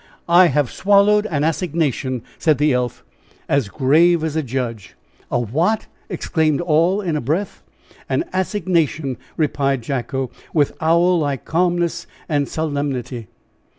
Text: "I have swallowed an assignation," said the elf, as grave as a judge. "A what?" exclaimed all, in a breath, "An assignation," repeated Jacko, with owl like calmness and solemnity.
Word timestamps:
"I 0.27 0.47
have 0.47 0.71
swallowed 0.71 1.27
an 1.27 1.43
assignation," 1.43 2.23
said 2.39 2.57
the 2.57 2.73
elf, 2.73 3.03
as 3.47 3.67
grave 3.67 4.23
as 4.23 4.35
a 4.35 4.41
judge. 4.41 4.95
"A 5.29 5.39
what?" 5.39 5.85
exclaimed 6.09 6.59
all, 6.59 7.01
in 7.01 7.15
a 7.15 7.21
breath, 7.21 7.61
"An 8.09 8.23
assignation," 8.33 9.17
repeated 9.37 9.83
Jacko, 9.83 10.31
with 10.55 10.75
owl 10.81 11.19
like 11.19 11.45
calmness 11.45 12.07
and 12.27 12.49
solemnity. 12.49 13.27